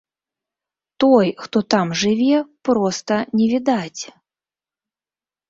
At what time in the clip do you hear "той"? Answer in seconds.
1.03-1.27